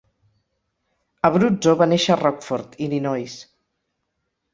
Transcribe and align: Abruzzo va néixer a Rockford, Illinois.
Abruzzo 1.29 1.75
va 1.81 1.87
néixer 1.91 2.13
a 2.13 2.17
Rockford, 2.21 2.79
Illinois. 2.87 3.37